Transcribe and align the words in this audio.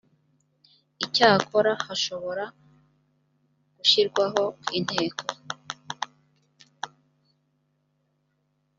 icyakora 1.05 1.71
hashobora 1.85 2.45
gushyirwaho 3.77 4.43
inteko 4.77 5.23